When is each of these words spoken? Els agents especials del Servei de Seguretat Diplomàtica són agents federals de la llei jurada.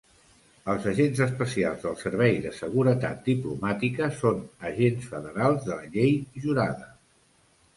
Els 0.73 0.85
agents 0.91 1.19
especials 1.25 1.83
del 1.87 1.97
Servei 1.99 2.39
de 2.45 2.53
Seguretat 2.61 3.21
Diplomàtica 3.27 4.09
són 4.23 4.41
agents 4.71 5.13
federals 5.13 5.69
de 5.69 5.73
la 5.77 5.93
llei 5.95 6.17
jurada. 6.49 6.91